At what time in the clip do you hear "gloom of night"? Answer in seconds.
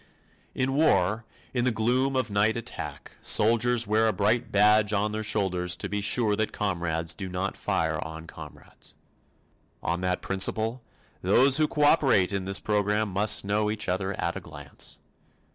1.71-2.57